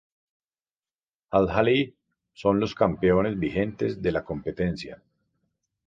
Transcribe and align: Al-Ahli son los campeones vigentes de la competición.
Al-Ahli 1.29 1.95
son 2.33 2.59
los 2.59 2.73
campeones 2.73 3.37
vigentes 3.37 4.01
de 4.01 4.11
la 4.11 4.23
competición. 4.25 5.03